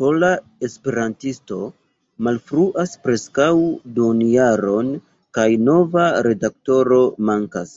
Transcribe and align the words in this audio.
Pola 0.00 0.28
Esperantisto 0.66 1.60
malfruas 2.26 2.92
preskaŭ 3.04 3.46
duonjaron, 4.00 4.92
kaj 5.40 5.48
nova 5.70 6.06
redaktoro 6.28 7.00
mankas. 7.32 7.74